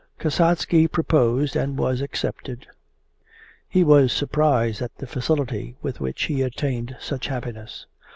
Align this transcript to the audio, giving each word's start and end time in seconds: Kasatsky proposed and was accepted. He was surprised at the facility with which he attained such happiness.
Kasatsky 0.17 0.87
proposed 0.87 1.55
and 1.55 1.77
was 1.77 2.01
accepted. 2.01 2.65
He 3.69 3.83
was 3.83 4.11
surprised 4.11 4.81
at 4.81 4.95
the 4.97 5.05
facility 5.05 5.75
with 5.83 5.99
which 5.99 6.23
he 6.23 6.41
attained 6.41 6.95
such 6.99 7.27
happiness. 7.27 7.85